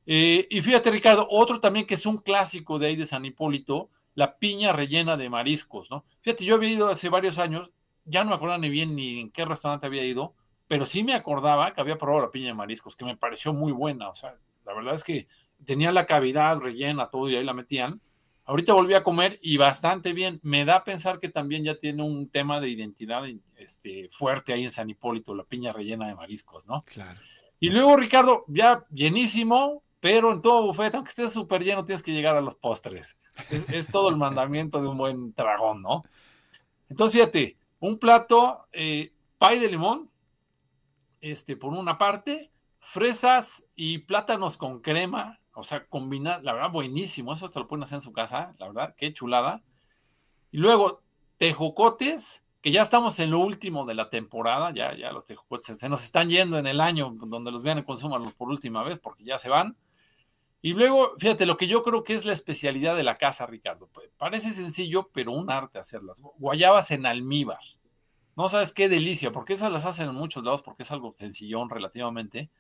Eh, 0.06 0.48
y 0.50 0.62
fíjate, 0.62 0.92
Ricardo, 0.92 1.28
otro 1.30 1.60
también 1.60 1.86
que 1.86 1.94
es 1.94 2.06
un 2.06 2.18
clásico 2.18 2.80
de 2.80 2.88
ahí 2.88 2.96
de 2.96 3.06
San 3.06 3.24
Hipólito, 3.24 3.90
la 4.16 4.38
piña 4.38 4.74
rellena 4.74 5.16
de 5.16 5.30
mariscos, 5.30 5.92
¿no? 5.92 6.04
Fíjate, 6.22 6.44
yo 6.44 6.56
había 6.56 6.70
ido 6.70 6.90
hace 6.90 7.10
varios 7.10 7.38
años 7.38 7.72
ya 8.06 8.24
no 8.24 8.30
me 8.30 8.36
acordaba 8.36 8.60
ni 8.60 8.70
bien 8.70 8.96
ni 8.96 9.20
en 9.20 9.32
qué 9.32 9.46
restaurante 9.46 9.88
había 9.88 10.04
ido, 10.04 10.34
pero 10.68 10.86
sí 10.86 11.04
me 11.04 11.14
acordaba 11.14 11.74
que 11.74 11.82
había 11.82 11.98
probado 11.98 12.26
la 12.26 12.32
piña 12.32 12.48
de 12.48 12.54
mariscos, 12.54 12.96
que 12.96 13.06
me 13.06 13.18
pareció 13.18 13.54
muy 13.54 13.72
buena. 13.72 14.10
O 14.10 14.16
sea, 14.16 14.36
la 14.66 14.74
verdad 14.74 14.96
es 14.96 15.04
que 15.04 15.28
tenía 15.66 15.92
la 15.92 16.06
cavidad 16.06 16.58
rellena, 16.58 17.10
todo, 17.10 17.30
y 17.30 17.36
ahí 17.36 17.44
la 17.44 17.54
metían. 17.54 18.02
Ahorita 18.46 18.74
volví 18.74 18.94
a 18.94 19.04
comer 19.04 19.40
y 19.42 19.58
bastante 19.58 20.14
bien. 20.14 20.40
Me 20.44 20.66
da 20.66 20.78
a 20.78 20.84
pensar 20.84 21.20
que 21.20 21.30
también 21.30 21.64
ya 21.64 21.76
tiene 21.76 22.04
un 22.04 22.30
tema 22.30 22.60
de 22.60 22.70
identidad 22.70 23.24
este, 23.58 24.10
fuerte 24.12 24.54
ahí 24.54 24.64
en 24.64 24.72
San 24.72 24.90
Hipólito, 24.90 25.36
la 25.36 25.44
piña 25.44 25.72
rellena 25.72 26.08
de 26.08 26.16
mariscos, 26.16 26.68
¿no? 26.68 26.84
Claro. 26.84 27.20
Y 27.60 27.70
luego, 27.70 27.96
Ricardo, 27.96 28.44
ya 28.48 28.84
llenísimo, 28.92 29.84
pero 30.00 30.34
en 30.34 30.42
todo 30.42 30.64
buffet, 30.64 30.96
aunque 30.96 31.10
estés 31.10 31.32
súper 31.32 31.64
lleno, 31.64 31.86
tienes 31.86 32.02
que 32.02 32.12
llegar 32.12 32.36
a 32.36 32.42
los 32.42 32.56
postres. 32.56 33.18
Es, 33.52 33.70
es, 33.70 33.88
todo 33.88 34.10
el 34.10 34.18
mandamiento 34.18 34.82
de 34.82 34.88
un 34.88 34.98
buen 34.98 35.34
dragón, 35.34 35.84
¿no? 35.84 36.04
Entonces, 36.90 37.20
fíjate, 37.20 37.58
un 37.80 38.00
plato, 38.00 38.68
eh, 38.72 39.14
pay 39.38 39.60
de 39.60 39.70
limón, 39.70 40.10
este, 41.22 41.56
por 41.56 41.74
una 41.74 41.98
parte, 41.98 42.52
fresas 42.80 43.68
y 43.76 44.00
plátanos 44.00 44.58
con 44.58 44.82
crema, 44.82 45.40
o 45.54 45.64
sea, 45.64 45.86
combinar, 45.86 46.44
la 46.44 46.54
verdad, 46.54 46.72
buenísimo, 46.72 47.34
eso 47.34 47.46
hasta 47.46 47.60
lo 47.60 47.68
pueden 47.68 47.84
hacer 47.84 47.98
en 47.98 48.02
su 48.02 48.14
casa, 48.14 48.54
la 48.58 48.68
verdad, 48.68 48.96
qué 48.98 49.14
chulada. 49.14 49.62
Y 50.52 50.58
luego, 50.58 51.02
tejocotes, 51.38 52.46
que 52.62 52.72
ya 52.72 52.82
estamos 52.82 53.20
en 53.20 53.32
lo 53.32 53.40
último 53.40 53.86
de 53.86 53.96
la 53.96 54.10
temporada, 54.10 54.72
ya, 54.74 54.96
ya 54.96 55.12
los 55.12 55.26
tejocotes 55.26 55.78
se 55.78 55.90
nos 55.90 56.04
están 56.04 56.30
yendo 56.30 56.58
en 56.58 56.68
el 56.68 56.80
año 56.80 57.12
donde 57.16 57.52
los 57.52 57.64
vean 57.64 57.80
y 57.80 57.84
consumanlos 57.84 58.34
por 58.34 58.50
última 58.50 58.84
vez, 58.84 59.00
porque 59.00 59.24
ya 59.24 59.38
se 59.38 59.50
van. 59.50 59.76
Y 60.62 60.74
luego, 60.74 61.14
fíjate, 61.18 61.48
lo 61.48 61.58
que 61.58 61.68
yo 61.68 61.82
creo 61.82 62.04
que 62.04 62.14
es 62.14 62.24
la 62.24 62.34
especialidad 62.34 62.96
de 62.96 63.02
la 63.02 63.18
casa, 63.18 63.48
Ricardo. 63.48 63.90
Parece 64.18 64.52
sencillo, 64.52 65.10
pero 65.12 65.32
un 65.32 65.50
arte 65.50 65.80
hacerlas. 65.80 66.22
Guayabas 66.38 66.92
en 66.92 67.08
almíbar. 67.08 67.62
No 68.38 68.48
sabes 68.48 68.72
qué 68.72 68.88
delicia, 68.88 69.32
porque 69.32 69.54
esas 69.54 69.72
las 69.72 69.86
hacen 69.86 70.10
en 70.10 70.16
muchos 70.16 70.44
lados, 70.44 70.62
porque 70.62 70.84
es 70.84 70.92
algo 70.92 71.14
sencillón 71.16 71.70
relativamente. 71.70 72.52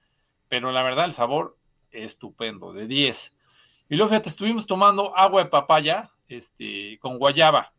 Pero 0.49 0.71
la 0.71 0.81
verdad, 0.81 1.05
el 1.05 1.13
sabor 1.13 1.57
estupendo, 1.91 2.73
de 2.73 2.87
10. 2.87 3.33
Y 3.89 3.95
luego, 3.95 4.09
fíjate, 4.09 4.29
estuvimos 4.29 4.65
tomando 4.65 5.15
agua 5.17 5.43
de 5.43 5.49
papaya 5.49 6.11
este, 6.27 6.97
con 6.99 7.17
guayaba. 7.17 7.73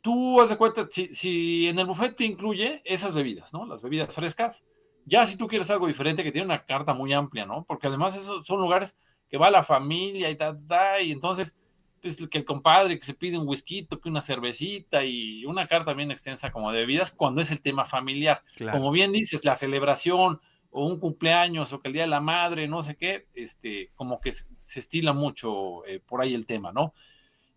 tú 0.00 0.40
haz 0.40 0.48
de 0.48 0.56
cuenta, 0.56 0.88
si, 0.90 1.12
si 1.12 1.68
en 1.68 1.78
el 1.78 1.86
buffet 1.86 2.16
te 2.16 2.24
incluye 2.24 2.82
esas 2.84 3.14
bebidas, 3.14 3.52
¿no? 3.52 3.66
Las 3.66 3.82
bebidas 3.82 4.14
frescas, 4.14 4.64
ya 5.04 5.24
si 5.26 5.36
tú 5.36 5.46
quieres 5.46 5.70
algo 5.70 5.86
diferente, 5.86 6.24
que 6.24 6.32
tiene 6.32 6.46
una 6.46 6.64
carta 6.64 6.94
muy 6.94 7.12
amplia, 7.12 7.46
¿no? 7.46 7.64
Porque 7.64 7.86
además 7.86 8.16
esos 8.16 8.44
son 8.44 8.60
lugares 8.60 8.96
que 9.28 9.38
va 9.38 9.50
la 9.50 9.62
familia 9.62 10.30
y 10.30 10.38
y 11.04 11.12
entonces, 11.12 11.54
pues 12.00 12.16
que 12.28 12.38
el 12.38 12.44
compadre 12.44 12.98
que 12.98 13.04
se 13.04 13.14
pide 13.14 13.38
un 13.38 13.48
whisky, 13.48 13.86
que 13.86 14.08
una 14.08 14.20
cervecita 14.20 15.04
y 15.04 15.44
una 15.44 15.66
carta 15.66 15.94
bien 15.94 16.10
extensa 16.10 16.50
como 16.50 16.72
de 16.72 16.80
bebidas 16.80 17.12
cuando 17.12 17.40
es 17.40 17.50
el 17.50 17.60
tema 17.60 17.84
familiar. 17.84 18.42
Como 18.70 18.90
bien 18.90 19.12
dices, 19.12 19.44
la 19.44 19.54
celebración 19.54 20.40
o 20.70 20.86
un 20.86 20.98
cumpleaños 21.00 21.72
o 21.72 21.80
que 21.80 21.88
el 21.88 21.94
día 21.94 22.02
de 22.02 22.08
la 22.08 22.20
madre, 22.20 22.68
no 22.68 22.82
sé 22.82 22.96
qué, 22.96 23.26
este, 23.34 23.90
como 23.94 24.20
que 24.20 24.32
se 24.32 24.78
estila 24.78 25.12
mucho 25.12 25.84
eh, 25.86 26.00
por 26.00 26.20
ahí 26.20 26.34
el 26.34 26.46
tema, 26.46 26.72
¿no? 26.72 26.94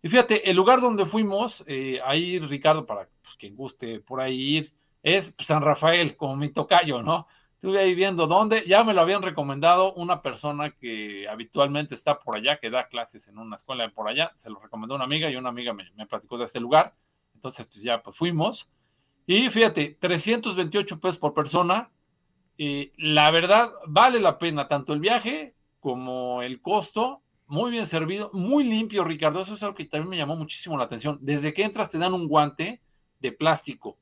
Y 0.02 0.08
fíjate, 0.08 0.48
el 0.50 0.56
lugar 0.56 0.80
donde 0.80 1.04
fuimos, 1.04 1.62
eh, 1.66 2.00
ahí 2.04 2.38
Ricardo, 2.38 2.86
para 2.86 3.08
pues, 3.22 3.36
quien 3.36 3.54
guste 3.54 4.00
por 4.00 4.20
ahí 4.20 4.56
ir, 4.56 4.74
es 5.02 5.34
San 5.38 5.62
Rafael, 5.62 6.16
como 6.16 6.36
mi 6.36 6.50
tocayo, 6.50 7.02
¿no? 7.02 7.26
Estuve 7.54 7.78
ahí 7.78 7.94
viendo 7.94 8.26
dónde, 8.26 8.64
ya 8.66 8.82
me 8.84 8.94
lo 8.94 9.02
habían 9.02 9.20
recomendado 9.22 9.92
una 9.92 10.22
persona 10.22 10.70
que 10.70 11.28
habitualmente 11.28 11.94
está 11.94 12.18
por 12.18 12.36
allá, 12.36 12.58
que 12.58 12.70
da 12.70 12.88
clases 12.88 13.28
en 13.28 13.36
una 13.36 13.56
escuela 13.56 13.86
por 13.90 14.08
allá, 14.08 14.32
se 14.34 14.48
lo 14.48 14.58
recomendó 14.58 14.94
una 14.94 15.04
amiga 15.04 15.28
y 15.28 15.36
una 15.36 15.50
amiga 15.50 15.74
me, 15.74 15.90
me 15.94 16.06
platicó 16.06 16.38
de 16.38 16.46
este 16.46 16.60
lugar, 16.60 16.94
entonces 17.34 17.66
pues 17.66 17.82
ya 17.82 18.02
pues 18.02 18.16
fuimos. 18.16 18.70
Y 19.26 19.50
fíjate, 19.50 19.98
328 20.00 21.00
pesos 21.00 21.18
por 21.18 21.34
persona, 21.34 21.90
la 22.96 23.30
verdad 23.30 23.72
vale 23.86 24.20
la 24.20 24.38
pena 24.38 24.68
tanto 24.68 24.92
el 24.92 25.00
viaje 25.00 25.54
como 25.78 26.42
el 26.42 26.60
costo, 26.60 27.22
muy 27.46 27.70
bien 27.70 27.86
servido, 27.86 28.30
muy 28.32 28.64
limpio, 28.64 29.02
Ricardo, 29.02 29.40
eso 29.40 29.54
es 29.54 29.62
algo 29.62 29.74
que 29.74 29.86
también 29.86 30.10
me 30.10 30.16
llamó 30.16 30.36
muchísimo 30.36 30.76
la 30.76 30.84
atención. 30.84 31.18
Desde 31.20 31.54
que 31.54 31.64
entras 31.64 31.88
te 31.88 31.98
dan 31.98 32.14
un 32.14 32.28
guante 32.28 32.80
de 33.18 33.32
plástico 33.32 33.98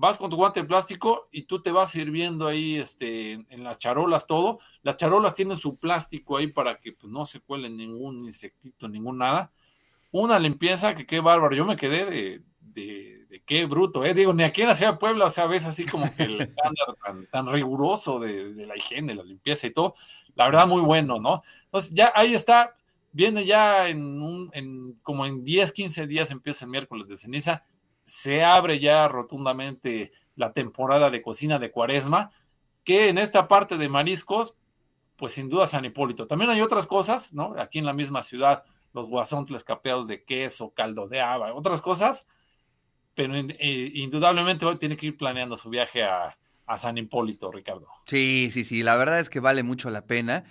vas 0.00 0.16
con 0.16 0.30
tu 0.30 0.36
guante 0.36 0.62
de 0.62 0.66
plástico 0.66 1.28
y 1.30 1.42
tú 1.42 1.60
te 1.60 1.70
vas 1.70 1.90
sirviendo 1.90 2.48
ahí 2.48 2.76
este, 2.76 3.32
en 3.32 3.62
las 3.62 3.78
charolas 3.78 4.26
todo. 4.26 4.58
Las 4.80 4.96
charolas 4.96 5.34
tienen 5.34 5.58
su 5.58 5.76
plástico 5.76 6.38
ahí 6.38 6.46
para 6.46 6.80
que 6.80 6.92
pues, 6.92 7.12
no 7.12 7.26
se 7.26 7.40
cuele 7.40 7.68
ningún 7.68 8.24
insectito, 8.24 8.88
ningún 8.88 9.18
nada. 9.18 9.52
Una 10.10 10.38
limpieza 10.38 10.94
que 10.94 11.04
qué 11.04 11.20
bárbaro. 11.20 11.54
Yo 11.54 11.66
me 11.66 11.76
quedé 11.76 12.06
de, 12.06 12.42
qué 13.50 13.66
bruto, 13.66 14.04
¿eh? 14.04 14.14
Digo, 14.14 14.32
ni 14.32 14.44
aquí 14.44 14.62
en 14.62 14.68
la 14.68 14.76
ciudad 14.76 14.92
de 14.92 14.98
Puebla, 14.98 15.26
o 15.26 15.30
sea, 15.32 15.46
ves 15.46 15.64
así 15.64 15.84
como 15.84 16.06
que 16.14 16.22
el 16.22 16.40
estándar 16.40 16.94
tan, 17.32 17.48
riguroso 17.48 18.20
de, 18.20 18.54
la 18.64 18.76
higiene, 18.76 19.12
la 19.12 19.24
limpieza 19.24 19.66
y 19.66 19.72
todo. 19.72 19.96
La 20.36 20.44
verdad, 20.44 20.68
muy 20.68 20.80
bueno, 20.80 21.18
¿no? 21.18 21.42
Entonces, 21.64 21.90
ya 21.90 22.12
ahí 22.14 22.32
está. 22.34 22.76
Viene 23.10 23.44
ya 23.44 23.88
en 23.88 24.22
un, 24.22 24.50
en, 24.52 25.00
como 25.02 25.26
en 25.26 25.42
10, 25.42 25.72
15 25.72 26.06
días 26.06 26.30
empieza 26.30 26.64
el 26.64 26.70
miércoles 26.70 27.08
de 27.08 27.16
ceniza 27.16 27.64
se 28.10 28.42
abre 28.42 28.80
ya 28.80 29.06
rotundamente 29.06 30.12
la 30.34 30.52
temporada 30.52 31.10
de 31.10 31.22
cocina 31.22 31.58
de 31.58 31.70
cuaresma, 31.70 32.32
que 32.82 33.08
en 33.08 33.18
esta 33.18 33.46
parte 33.46 33.78
de 33.78 33.88
mariscos, 33.88 34.56
pues 35.16 35.34
sin 35.34 35.48
duda 35.48 35.68
San 35.68 35.84
Hipólito. 35.84 36.26
También 36.26 36.50
hay 36.50 36.60
otras 36.60 36.86
cosas, 36.86 37.32
¿no? 37.32 37.54
Aquí 37.58 37.78
en 37.78 37.86
la 37.86 37.92
misma 37.92 38.22
ciudad, 38.22 38.64
los 38.92 39.06
guasontles 39.06 39.62
capeados 39.62 40.08
de 40.08 40.24
queso, 40.24 40.70
caldo 40.70 41.06
de 41.06 41.20
haba, 41.20 41.54
otras 41.54 41.80
cosas, 41.80 42.26
pero 43.20 43.34
eh, 43.36 43.90
indudablemente 43.96 44.64
tiene 44.76 44.96
que 44.96 45.08
ir 45.08 45.16
planeando 45.18 45.54
su 45.54 45.68
viaje 45.68 46.02
a, 46.02 46.34
a 46.64 46.78
San 46.78 46.96
Hipólito, 46.96 47.52
Ricardo. 47.52 47.86
Sí, 48.06 48.48
sí, 48.50 48.64
sí, 48.64 48.82
la 48.82 48.96
verdad 48.96 49.20
es 49.20 49.28
que 49.28 49.40
vale 49.40 49.62
mucho 49.62 49.90
la 49.90 50.06
pena. 50.06 50.44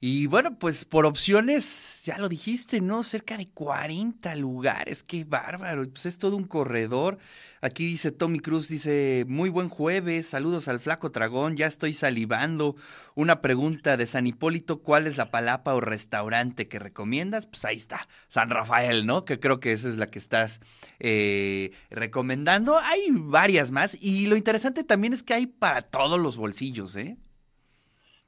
Y 0.00 0.28
bueno, 0.28 0.56
pues 0.56 0.84
por 0.84 1.06
opciones, 1.06 2.02
ya 2.04 2.18
lo 2.18 2.28
dijiste, 2.28 2.80
¿no? 2.80 3.02
Cerca 3.02 3.36
de 3.36 3.48
40 3.48 4.36
lugares, 4.36 5.02
qué 5.02 5.24
bárbaro. 5.24 5.88
Pues 5.90 6.06
es 6.06 6.18
todo 6.18 6.36
un 6.36 6.44
corredor. 6.44 7.18
Aquí 7.62 7.84
dice 7.84 8.12
Tommy 8.12 8.38
Cruz, 8.38 8.68
dice, 8.68 9.24
muy 9.26 9.48
buen 9.48 9.68
jueves, 9.68 10.28
saludos 10.28 10.68
al 10.68 10.78
flaco 10.78 11.08
dragón, 11.08 11.56
ya 11.56 11.66
estoy 11.66 11.92
salivando. 11.94 12.76
Una 13.16 13.40
pregunta 13.40 13.96
de 13.96 14.06
San 14.06 14.28
Hipólito, 14.28 14.82
¿cuál 14.82 15.08
es 15.08 15.16
la 15.16 15.32
palapa 15.32 15.74
o 15.74 15.80
restaurante 15.80 16.68
que 16.68 16.78
recomiendas? 16.78 17.46
Pues 17.46 17.64
ahí 17.64 17.76
está, 17.76 18.06
San 18.28 18.50
Rafael, 18.50 19.04
¿no? 19.04 19.24
Que 19.24 19.40
creo 19.40 19.58
que 19.58 19.72
esa 19.72 19.88
es 19.88 19.96
la 19.96 20.06
que 20.06 20.20
estás 20.20 20.60
eh, 21.00 21.72
recomendando. 21.90 22.78
Hay 22.78 23.08
varias 23.10 23.72
más 23.72 23.98
y 24.00 24.28
lo 24.28 24.36
interesante 24.36 24.84
también 24.84 25.12
es 25.12 25.24
que 25.24 25.34
hay 25.34 25.46
para 25.48 25.82
todos 25.82 26.20
los 26.20 26.36
bolsillos, 26.36 26.94
¿eh? 26.94 27.16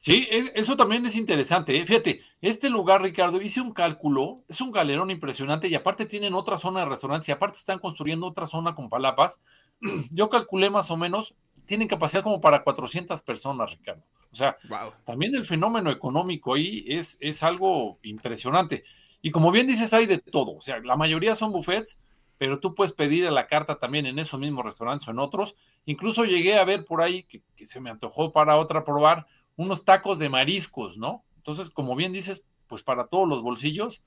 Sí, 0.02 0.26
eso 0.30 0.78
también 0.78 1.04
es 1.04 1.14
interesante. 1.14 1.76
¿eh? 1.76 1.84
Fíjate, 1.84 2.22
este 2.40 2.70
lugar, 2.70 3.02
Ricardo, 3.02 3.38
hice 3.38 3.60
un 3.60 3.74
cálculo, 3.74 4.42
es 4.48 4.62
un 4.62 4.72
galerón 4.72 5.10
impresionante 5.10 5.68
y 5.68 5.74
aparte 5.74 6.06
tienen 6.06 6.32
otra 6.32 6.56
zona 6.56 6.80
de 6.80 6.86
restaurantes 6.86 7.28
y 7.28 7.32
aparte 7.32 7.58
están 7.58 7.80
construyendo 7.80 8.26
otra 8.26 8.46
zona 8.46 8.74
con 8.74 8.88
palapas. 8.88 9.40
Yo 10.10 10.30
calculé 10.30 10.70
más 10.70 10.90
o 10.90 10.96
menos, 10.96 11.34
tienen 11.66 11.86
capacidad 11.86 12.22
como 12.22 12.40
para 12.40 12.64
400 12.64 13.20
personas, 13.20 13.72
Ricardo. 13.72 14.02
O 14.32 14.34
sea, 14.36 14.56
también 15.04 15.34
el 15.34 15.44
fenómeno 15.44 15.90
económico 15.90 16.54
ahí 16.54 16.82
es, 16.88 17.18
es 17.20 17.42
algo 17.42 17.98
impresionante. 18.02 18.84
Y 19.20 19.30
como 19.30 19.52
bien 19.52 19.66
dices, 19.66 19.92
hay 19.92 20.06
de 20.06 20.16
todo. 20.16 20.52
O 20.56 20.62
sea, 20.62 20.80
la 20.80 20.96
mayoría 20.96 21.34
son 21.34 21.52
buffets, 21.52 22.00
pero 22.38 22.58
tú 22.58 22.74
puedes 22.74 22.94
pedir 22.94 23.26
a 23.26 23.30
la 23.30 23.46
carta 23.48 23.78
también 23.78 24.06
en 24.06 24.18
esos 24.18 24.40
mismos 24.40 24.64
restaurantes 24.64 25.06
o 25.08 25.10
en 25.10 25.18
otros. 25.18 25.56
Incluso 25.84 26.24
llegué 26.24 26.58
a 26.58 26.64
ver 26.64 26.86
por 26.86 27.02
ahí 27.02 27.24
que, 27.24 27.42
que 27.54 27.66
se 27.66 27.80
me 27.80 27.90
antojó 27.90 28.32
para 28.32 28.56
otra 28.56 28.82
probar 28.82 29.26
unos 29.56 29.84
tacos 29.84 30.18
de 30.18 30.28
mariscos, 30.28 30.98
¿no? 30.98 31.24
Entonces, 31.36 31.70
como 31.70 31.96
bien 31.96 32.12
dices, 32.12 32.44
pues 32.66 32.82
para 32.82 33.06
todos 33.06 33.28
los 33.28 33.42
bolsillos, 33.42 34.02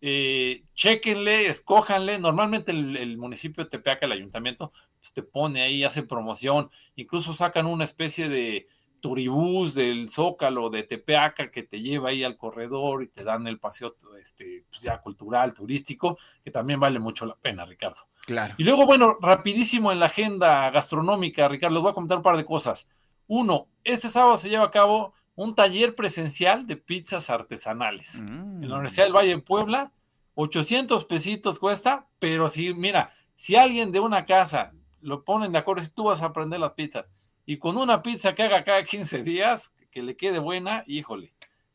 eh, 0.00 0.62
chequenle, 0.74 1.48
escójanle. 1.48 2.18
Normalmente 2.18 2.72
el, 2.72 3.16
municipio 3.18 3.64
de 3.64 3.70
Tepeaca, 3.70 4.06
el 4.06 4.12
ayuntamiento, 4.12 4.72
pues 4.98 5.12
te 5.12 5.22
pone 5.22 5.62
ahí, 5.62 5.84
hace 5.84 6.02
promoción, 6.02 6.70
incluso 6.96 7.32
sacan 7.32 7.66
una 7.66 7.84
especie 7.84 8.28
de 8.28 8.68
turibús 9.00 9.74
del 9.74 10.08
Zócalo 10.08 10.70
de 10.70 10.82
Tepeaca 10.82 11.50
que 11.50 11.62
te 11.62 11.80
lleva 11.80 12.10
ahí 12.10 12.24
al 12.24 12.36
corredor 12.36 13.02
y 13.02 13.08
te 13.08 13.24
dan 13.24 13.46
el 13.46 13.58
paseo 13.58 13.94
este, 14.18 14.64
pues 14.68 14.82
ya 14.82 15.00
cultural, 15.00 15.54
turístico, 15.54 16.18
que 16.42 16.50
también 16.50 16.80
vale 16.80 16.98
mucho 16.98 17.24
la 17.24 17.36
pena, 17.36 17.64
Ricardo. 17.64 18.06
Claro. 18.26 18.54
Y 18.58 18.64
luego, 18.64 18.84
bueno, 18.86 19.16
rapidísimo 19.20 19.92
en 19.92 20.00
la 20.00 20.06
agenda 20.06 20.70
gastronómica, 20.70 21.46
Ricardo, 21.48 21.74
les 21.74 21.82
voy 21.82 21.90
a 21.92 21.94
comentar 21.94 22.18
un 22.18 22.24
par 22.24 22.36
de 22.36 22.44
cosas. 22.44 22.88
Uno, 23.26 23.68
este 23.84 24.08
sábado 24.08 24.38
se 24.38 24.48
lleva 24.48 24.64
a 24.64 24.70
cabo 24.70 25.14
un 25.34 25.54
taller 25.54 25.94
presencial 25.94 26.66
de 26.66 26.76
pizzas 26.76 27.30
artesanales 27.30 28.16
en 28.16 28.60
la 28.62 28.68
mm. 28.68 28.72
Universidad 28.72 29.04
del 29.04 29.12
Valle 29.12 29.36
de 29.36 29.38
Puebla. 29.38 29.92
800 30.34 31.04
pesitos 31.06 31.58
cuesta, 31.58 32.08
pero 32.18 32.48
si, 32.48 32.74
mira, 32.74 33.14
si 33.36 33.56
alguien 33.56 33.90
de 33.92 34.00
una 34.00 34.26
casa 34.26 34.72
lo 35.00 35.24
ponen 35.24 35.52
de 35.52 35.58
acuerdo, 35.58 35.82
si 35.84 35.90
tú 35.90 36.04
vas 36.04 36.22
a 36.22 36.26
aprender 36.26 36.60
las 36.60 36.72
pizzas 36.72 37.10
y 37.46 37.58
con 37.58 37.76
una 37.76 38.02
pizza 38.02 38.34
que 38.34 38.42
haga 38.42 38.64
cada 38.64 38.84
15 38.84 39.22
días, 39.22 39.72
que 39.90 40.02
le 40.02 40.16
quede 40.16 40.38
buena, 40.38 40.84
híjole, 40.86 41.32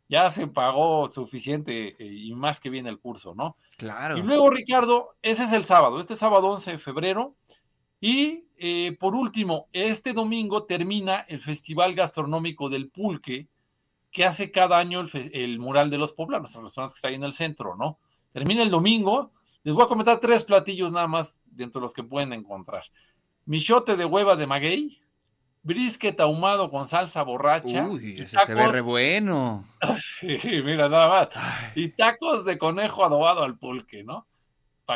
ya 0.10 0.30
se 0.30 0.46
pagó 0.46 1.08
suficiente 1.08 1.96
eh, 1.98 2.06
y 2.06 2.34
más 2.36 2.60
que 2.60 2.70
viene 2.70 2.90
el 2.90 3.00
curso, 3.00 3.34
¿no? 3.34 3.56
Claro. 3.78 4.18
Y 4.18 4.22
luego, 4.22 4.50
Ricardo, 4.50 5.16
ese 5.22 5.46
es 5.46 5.54
el 5.54 5.64
sábado, 5.64 6.00
este 6.00 6.18
sábado 6.18 6.50
11 6.50 6.74
de 6.74 6.80
febrero, 6.80 7.36
y 8.02 8.46
eh, 8.58 8.98
por 9.00 9.16
último, 9.16 9.70
este 9.72 10.12
domingo 10.12 10.64
termina 10.64 11.26
el 11.30 11.40
Festival 11.40 11.94
Gastronómico 11.94 12.68
del 12.68 12.90
Pulque, 12.90 13.48
que 14.12 14.26
hace 14.26 14.52
cada 14.52 14.80
año 14.80 15.06
el, 15.14 15.60
mural 15.60 15.90
de 15.90 16.00
los 16.00 16.12
poblanos, 16.12 16.54
el 16.56 16.64
restaurante 16.64 16.94
que 16.94 16.98
está 16.98 17.08
ahí 17.08 17.16
en 17.16 17.24
el 17.24 17.34
centro, 17.34 17.76
¿no? 17.76 18.00
Termina 18.34 18.64
el 18.64 18.72
domingo. 18.72 19.32
Les 19.64 19.74
voy 19.74 19.84
a 19.84 19.88
comentar 19.88 20.20
tres 20.20 20.44
platillos 20.44 20.92
nada 20.92 21.08
más 21.08 21.40
dentro 21.46 21.80
de 21.80 21.86
los 21.86 21.94
que 21.94 22.04
pueden 22.04 22.34
encontrar. 22.34 22.84
Michote 23.46 23.96
de 23.96 24.06
hueva 24.06 24.36
de 24.36 24.48
maguey, 24.48 25.00
brisket 25.62 26.20
ahumado 26.20 26.72
con 26.72 26.88
salsa 26.88 27.22
borracha. 27.22 27.88
Uy, 27.88 28.20
ese 28.20 28.38
se 28.46 28.54
ve 28.54 28.68
re 28.68 28.82
bueno. 28.82 29.66
sí, 30.00 30.38
mira, 30.64 30.90
nada 30.90 31.08
más. 31.08 31.30
Y 31.76 31.90
tacos 31.90 32.46
de 32.46 32.58
conejo 32.58 33.06
adobado 33.06 33.44
al 33.44 33.58
pulque, 33.58 34.04
¿no? 34.04 34.28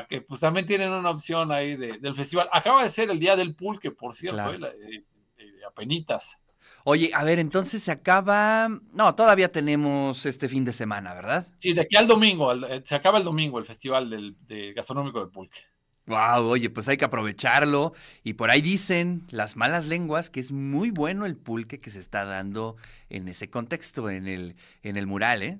Que 0.10 0.22
pues 0.22 0.40
también 0.40 0.66
tienen 0.66 0.92
una 0.92 1.10
opción 1.10 1.52
ahí 1.52 1.76
del 1.76 2.16
festival. 2.16 2.50
Acaba 2.52 2.84
de 2.84 2.90
ser 2.90 3.10
el 3.10 3.20
día 3.20 3.36
del 3.36 3.56
pulque, 3.56 3.92
por 3.92 4.14
cierto, 4.14 4.54
eh, 4.54 4.60
eh, 4.62 5.04
eh, 5.38 5.52
apenitas. 5.68 6.38
Oye, 6.84 7.12
a 7.14 7.24
ver, 7.24 7.40
entonces 7.40 7.82
se 7.82 7.92
acaba. 7.92 8.70
No, 8.94 9.16
todavía 9.16 9.52
tenemos 9.52 10.26
este 10.26 10.50
fin 10.50 10.66
de 10.66 10.74
semana, 10.74 11.14
¿verdad? 11.14 11.48
Sí, 11.58 11.74
de 11.74 11.82
aquí 11.82 11.96
al 11.96 12.08
domingo, 12.08 12.52
se 12.84 12.96
acaba 12.96 13.18
el 13.18 13.24
domingo 13.24 13.58
el 13.58 13.66
festival 13.66 14.10
del, 14.10 14.74
gastronómico 14.74 15.20
del 15.20 15.30
pulque. 15.30 15.62
Wow, 16.08 16.46
oye, 16.46 16.70
pues 16.70 16.88
hay 16.88 16.98
que 16.98 17.06
aprovecharlo. 17.06 17.94
Y 18.24 18.34
por 18.34 18.52
ahí 18.52 18.62
dicen 18.62 19.24
las 19.32 19.56
malas 19.56 19.88
lenguas 19.88 20.30
que 20.30 20.40
es 20.40 20.52
muy 20.52 20.92
bueno 20.92 21.26
el 21.26 21.36
pulque 21.36 21.80
que 21.80 21.90
se 21.90 22.00
está 22.00 22.26
dando 22.26 22.76
en 23.10 23.28
ese 23.28 23.50
contexto, 23.50 24.12
en 24.12 24.28
el, 24.28 24.56
en 24.84 24.98
el 24.98 25.08
mural, 25.08 25.42
¿eh? 25.42 25.60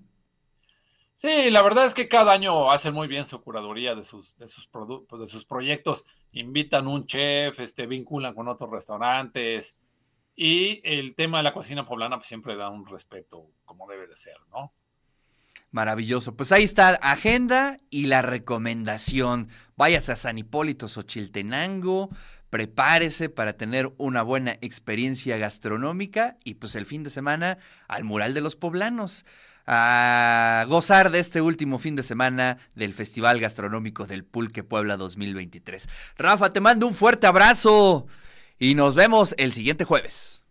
Sí, 1.16 1.50
la 1.50 1.62
verdad 1.62 1.86
es 1.86 1.94
que 1.94 2.10
cada 2.10 2.34
año 2.34 2.72
hacen 2.72 2.94
muy 2.94 3.08
bien 3.08 3.26
su 3.26 3.42
curaduría 3.42 3.96
de 3.96 4.04
sus, 4.04 4.38
de 4.38 4.48
sus, 4.48 4.68
productos, 4.68 5.20
de 5.20 5.28
sus 5.28 5.46
proyectos. 5.46 6.06
Invitan 6.34 6.88
un 6.88 7.06
chef, 7.06 7.60
este, 7.60 7.88
vinculan 7.88 8.36
con 8.36 8.50
otros 8.50 8.70
restaurantes. 8.70 9.78
Y 10.36 10.82
el 10.84 11.16
tema 11.16 11.38
de 11.38 11.44
la 11.46 11.54
cocina 11.54 11.86
poblana 11.86 12.18
pues, 12.18 12.28
siempre 12.28 12.58
da 12.58 12.70
un 12.70 12.86
respeto 12.86 13.50
como 13.64 13.88
debe 13.88 14.08
de 14.08 14.16
ser, 14.18 14.36
¿no? 14.52 14.74
Maravilloso. 15.72 16.36
Pues 16.36 16.52
ahí 16.52 16.64
está 16.64 16.90
agenda 17.02 17.78
y 17.90 18.08
la 18.08 18.22
recomendación. 18.22 19.50
Váyase 19.78 20.12
a 20.12 20.16
San 20.18 20.38
Hipólito 20.38 20.90
Xochiltenango, 20.90 22.10
prepárese 22.50 23.30
para 23.30 23.54
tener 23.54 23.94
una 23.98 24.22
buena 24.22 24.58
experiencia 24.62 25.38
gastronómica 25.38 26.38
y 26.44 26.56
pues 26.56 26.76
el 26.76 26.86
fin 26.86 27.04
de 27.04 27.10
semana 27.10 27.58
al 27.88 28.04
mural 28.04 28.34
de 28.34 28.42
los 28.42 28.56
poblanos 28.56 29.26
a 29.68 30.66
gozar 30.68 31.12
de 31.12 31.20
este 31.20 31.42
último 31.42 31.80
fin 31.80 31.96
de 31.96 32.04
semana 32.04 32.58
del 32.76 32.94
Festival 32.94 33.40
Gastronómico 33.40 34.06
del 34.06 34.24
Pulque 34.24 34.64
Puebla 34.64 34.98
2023. 34.98 35.90
Rafa, 36.18 36.54
te 36.54 36.62
mando 36.62 36.88
un 36.88 36.96
fuerte 36.96 37.28
abrazo 37.28 38.06
y 38.60 38.76
nos 38.76 38.96
vemos 38.96 39.36
el 39.38 39.54
siguiente 39.54 39.84
jueves. 39.84 40.44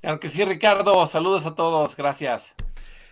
Claro 0.00 0.18
que 0.18 0.28
sí, 0.28 0.44
Ricardo. 0.44 1.06
Saludos 1.06 1.46
a 1.46 1.54
todos. 1.54 1.96
Gracias. 1.96 2.54